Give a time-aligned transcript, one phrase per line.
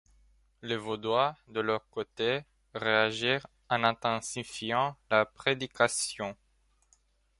[0.63, 6.35] Les Vaudois, de leur côté, réagirent en intensifiant la prédication.